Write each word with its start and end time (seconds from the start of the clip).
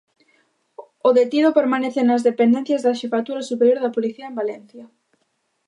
O 1.07 1.09
detido 1.19 1.55
permanece 1.59 2.01
nas 2.03 2.25
dependencias 2.29 2.81
da 2.85 2.97
Xefatura 2.99 3.41
Superior 3.51 3.77
da 3.81 3.93
Policía 3.95 4.25
en 4.27 4.37
Valencia. 4.41 4.85